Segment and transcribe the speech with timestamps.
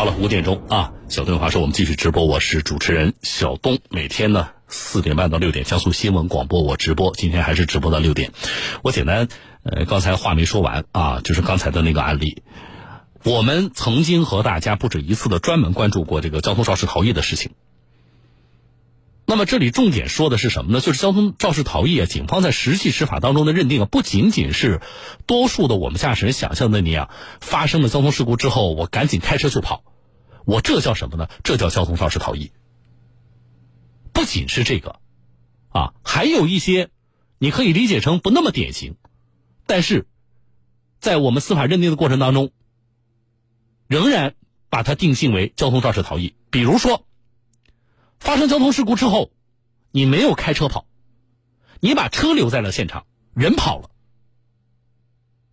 [0.00, 2.24] 好了，五点钟啊，小东话说，我们继续直播。
[2.24, 7.12] 我是主持人小东，每天呢四点半到六点，江苏新闻广播我直播。
[7.14, 8.32] 今天还是直播到六点。
[8.80, 9.28] 我简单，
[9.62, 12.42] 呃，刚才话没说完啊，就是刚才的那个案例。
[13.24, 17.50] 我们曾经和大家不止一次的专门关注过这个交通肇事逃逸的事情。
[19.30, 20.80] 那么这里重点说的是什么呢？
[20.80, 24.80] 就是交通肇事逃逸啊，警方在实际执法当中的认定啊，不仅仅是
[25.24, 27.10] 多数的我们驾驶人想象的那样，
[27.40, 29.84] 发生了交通事故之后，我赶紧开车就跑，
[30.46, 31.28] 我这叫什么呢？
[31.44, 32.50] 这叫交通肇事逃逸。
[34.12, 34.98] 不仅是这个，
[35.68, 36.88] 啊，还有一些
[37.38, 38.96] 你可以理解成不那么典型，
[39.64, 40.08] 但是
[40.98, 42.50] 在我们司法认定的过程当中，
[43.86, 44.34] 仍然
[44.70, 46.34] 把它定性为交通肇事逃逸。
[46.50, 47.06] 比如说。
[48.20, 49.32] 发生交通事故之后，
[49.90, 50.86] 你没有开车跑，
[51.80, 53.90] 你把车留在了现场，人跑了，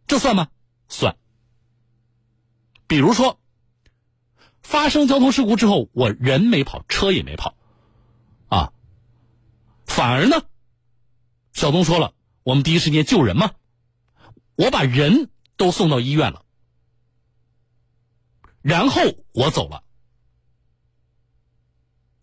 [0.05, 0.49] 这算吗？
[0.89, 1.17] 算。
[2.85, 3.39] 比如说，
[4.61, 7.55] 发生交通事故之后，我人没跑，车也没跑，
[8.49, 8.73] 啊，
[9.85, 10.43] 反而呢，
[11.53, 13.53] 小东说了，我们第一时间救人嘛，
[14.55, 16.43] 我把人都送到医院了，
[18.61, 19.83] 然后我走了。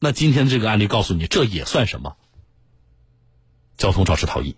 [0.04, 2.18] 那今天这个案例告诉你，这也算什么？
[3.78, 4.54] 交通肇事逃逸。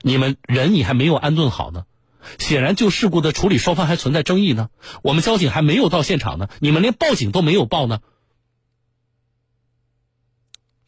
[0.00, 1.86] 你们人你还没有安顿好呢，
[2.40, 4.70] 显然就事故的处理双方还存在争议呢。
[5.02, 8.00] 我们交警还没有到现场呢，你们连报警都没有报呢。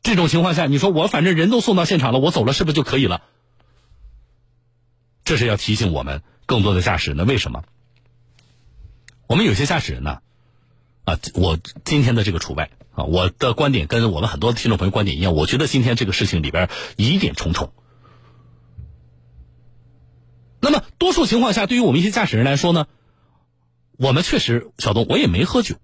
[0.02, 3.22] 这种情况下，你说我反正人都送到现场了，我走了是不是就可以了？
[5.22, 7.62] 这是要提醒我们更多的驾驶人，为什么？
[9.28, 10.20] 我们有些驾驶人呢？
[11.08, 17.72] 啊，我今天的这个除外啊，我的观点跟我们很多听众朋友观点一样，我觉得今天这个事情里边疑点重重。
[20.60, 22.88] 那么多数情况下，对于我们一些驾驶人来说呢，
[23.96, 25.76] 我们确实，小东我也没喝酒，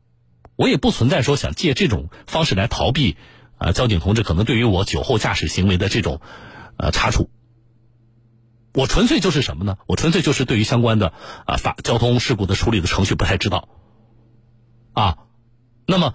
[0.57, 3.17] 我也不存在说想借这种方式来逃避
[3.57, 6.21] 啊，交警同志可能对于我酒后驾驶行为的这种
[6.77, 7.31] 呃查处。
[8.75, 9.79] 我纯粹就是什么呢？
[9.87, 11.15] 我纯粹就是对于相关的
[11.47, 13.71] 啊法交通事故的处理的程序不太知道。
[14.95, 15.19] 啊，
[15.87, 16.15] 那么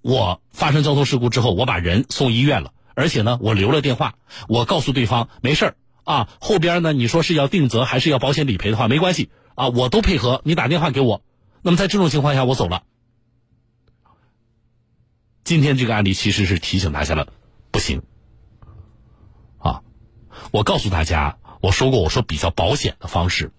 [0.00, 4.14] 我发生交通事故之后，我把人送医院了，而且呢，我留了电话，
[4.48, 11.22] 我告诉对方没事儿啊，后边呢，你说是要定责还是要保险理赔的话，没关系啊，我都配合，你打电话给我。
[11.62, 12.84] 那么在这种情况下，我走了。
[15.42, 17.32] 今天这个案例其实是提醒大家了，
[17.72, 18.02] 不行。
[19.58, 19.82] 啊，
[20.52, 23.52] 我告诉大家，我说过，我说比较保险的方式，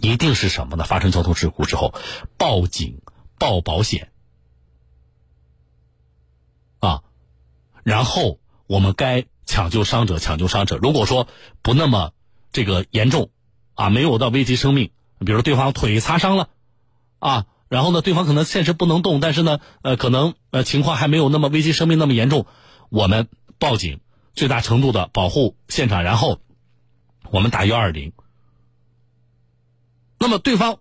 [0.00, 0.84] 一定是什么呢？
[0.84, 1.92] 发生交通事故之后，
[2.38, 3.00] 报警。
[3.40, 4.12] 报保险
[6.78, 7.02] 啊，
[7.82, 10.76] 然后我们该抢救伤者，抢救伤者。
[10.76, 11.26] 如果说
[11.62, 12.12] 不那么
[12.52, 13.30] 这个严重
[13.74, 16.50] 啊，没有到危及生命，比如对方腿擦伤了
[17.18, 22.44] 啊，然后呢，对方可能现实不能动，但是呢，呃，可能呃情况还没有那么危及生命那么严重，
[22.90, 23.26] 我们
[23.58, 24.00] 报警，
[24.34, 26.40] 最大程度的保护现场，然后
[27.30, 28.12] 我们打幺二零。
[30.18, 30.78] 那么对方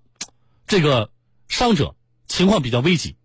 [0.68, 1.10] 这个
[1.48, 1.96] 伤者。
[2.30, 3.18] 情况比较危急，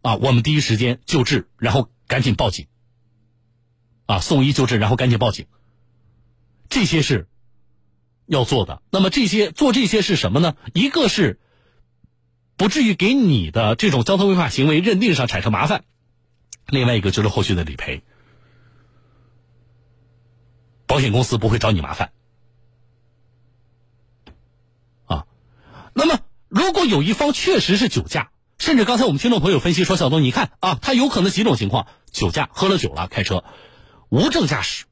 [0.00, 2.68] 啊，我们第一时间救治，然后赶紧报警，
[4.06, 5.46] 啊，送医救治，然后赶紧报警，
[6.70, 7.28] 这些是
[8.26, 8.80] 要做的。
[8.90, 10.56] 那么这些做这些是什么呢？
[10.72, 11.40] 一个是
[12.56, 15.84] 不至于给你的这种交通违法行为认定上产生麻烦，
[16.68, 18.04] 另外一个就是后续的理赔，
[20.86, 22.12] 保险公司不会找你麻烦，
[25.06, 25.26] 啊，
[25.92, 26.20] 那么。
[26.50, 33.44] 如果有一方确实是酒驾，甚至刚才我们听众朋友分析说，小东，你看啊，他有可能几种情况：酒驾，喝了酒了开车，
[34.08, 34.86] 无证驾驶，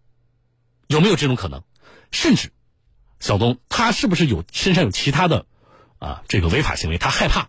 [0.86, 1.62] 有没有这种可能？
[2.12, 2.52] 甚至，
[3.18, 5.46] 小东他是不是有身上有其他的
[5.98, 6.98] 啊这个违法行为？
[6.98, 7.48] 他害怕，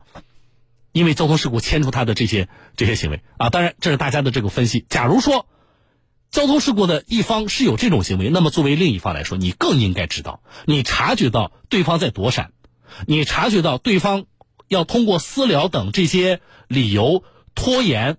[0.91, 3.49] 因为交通事故牵出他的这些这些行为啊。
[3.49, 4.85] 当然，这是大家的这个分析。
[4.89, 5.47] 假如说
[6.31, 12.51] 交通事故的一方是有这种行为，那么作为另一方来说，你更应该知道，你察觉到对方在躲闪。
[13.05, 14.25] 你察觉到对方
[14.67, 17.23] 要通过私了等这些理由
[17.55, 18.17] 拖延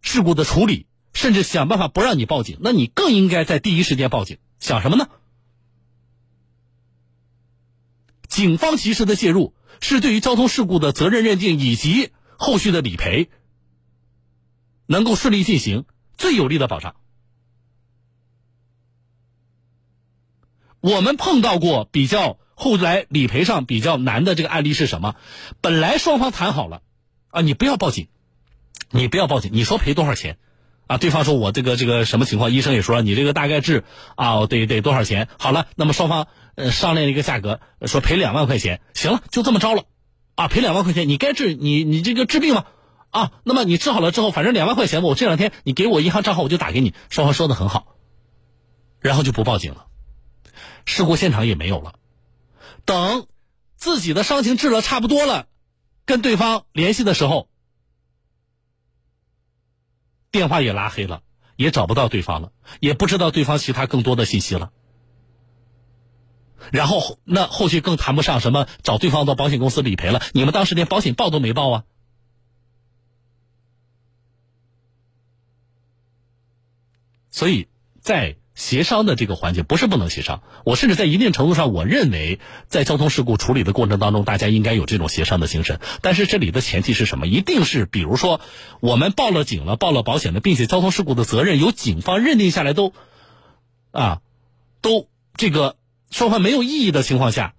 [0.00, 4.38] 事故的处理，甚至想办法不让你报警，那你更应该在第一时间报警。
[4.58, 5.08] 想什么呢？
[8.28, 13.30] 警方及时的介入，是对于交通事故的责任认定以及后续的理赔
[14.86, 15.84] 能够顺利进行
[16.16, 16.96] 最有力的保障。
[20.80, 22.38] 我们碰到过比较。
[22.54, 25.16] 后来理赔上比较难的这个案例是什么？
[25.60, 26.82] 本来双方谈好了，
[27.30, 28.08] 啊，你不要报警，
[28.90, 30.38] 你不要报警，你说赔多少钱？
[30.86, 32.50] 啊，对方说我这个这个什么情况？
[32.52, 33.84] 医生也说你这个大概治
[34.16, 35.28] 啊，得得多少钱？
[35.38, 39.84] 好了，那么双方呃商量一个价格，说赔两万块钱，行了，就这么着了，
[40.34, 42.66] 啊，赔两万块钱，你该治你你这个治病吗？
[43.10, 46.94] 啊，那么你治好了之后，反正两万块钱，我这两天你给我银行账号，我就打给你。
[47.08, 47.96] 双方说的很好，
[49.00, 49.86] 然后就不报警了，
[50.84, 51.94] 事故现场也没有了。
[52.84, 53.26] 等
[53.76, 55.46] 自己的伤情治了差不多了，
[56.04, 57.48] 跟对方联系的时候，
[60.30, 61.22] 电话也拉黑了，
[61.56, 64.72] 也找不到对方了，也不知道对方其他更多的信息了。
[66.70, 71.84] 然后那后续更谈不上什么找对方的保险公司理赔了，你们当时连保险报都没报啊。
[77.30, 77.66] 所以
[78.00, 80.40] 在协商的这个环节，不是不能协商。
[80.64, 82.38] 我甚至在一定程度上，我认为
[82.68, 85.80] 在交通事故处理的过程当中，大家应该有这种协商的精神。
[86.00, 87.26] 但是这里的前提是什么？
[87.26, 88.40] 一定是，比如说
[88.78, 92.92] 我们报了警了，报了保险了，并且交通事故的责任由警方认定下来，都
[93.90, 94.20] 啊，
[94.80, 95.74] 都这个
[96.12, 97.54] 双方没有异议的情况下，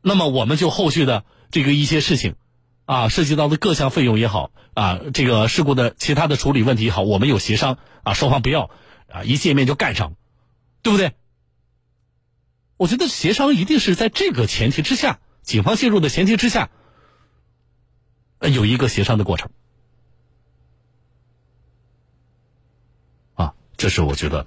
[0.00, 2.36] 那么我们就后续的这个一些事情。
[2.84, 8.70] 啊，涉及到的各项费用也好，啊，这个事故的其他的处理问题也好，我们有协商，啊，双方不要，
[9.08, 10.14] 啊，一见面就干上，
[10.82, 11.12] 对不对？
[12.76, 16.70] 我觉得协商一定是在这个前提之下，警方介入的前提之下，
[18.40, 19.50] 有一个协商的过程，
[23.34, 24.46] 啊，这是我觉得，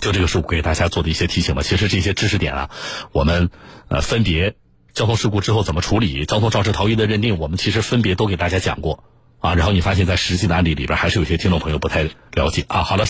[0.00, 1.62] 就这个事故给大家做的一些提醒吧。
[1.62, 2.70] 其实这些知识点啊，
[3.12, 3.50] 我们
[3.88, 4.56] 呃分别。
[4.92, 6.24] 交通事故之后怎么处理？
[6.24, 9.02] 交通肇事逃逸的认定，我们其实分别都给大家讲过
[9.40, 9.56] 啊。
[9.56, 12.84] 然后你发现，在实际的案例里边，还是有些听众朋友不太了解啊。
[12.84, 13.02] 好了。